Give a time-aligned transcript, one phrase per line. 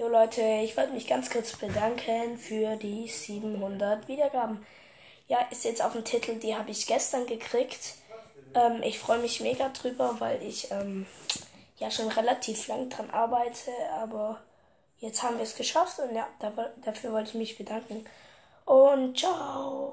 [0.00, 4.64] Jo Leute, ich wollte mich ganz kurz bedanken für die 700 Wiedergaben.
[5.28, 7.96] Ja, ist jetzt auf dem Titel, die habe ich gestern gekriegt.
[8.54, 11.04] Ähm, ich freue mich mega drüber, weil ich ähm,
[11.76, 14.40] ja schon relativ lang dran arbeite, aber
[15.00, 16.26] jetzt haben wir es geschafft und ja,
[16.82, 18.06] dafür wollte ich mich bedanken.
[18.64, 19.89] Und ciao!